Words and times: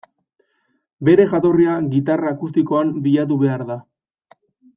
Bere 1.09 1.27
jatorria 1.33 1.75
gitarra 1.91 2.33
akustikoan 2.37 2.91
bilatu 3.09 3.39
behar 3.45 3.67
da. 3.71 3.79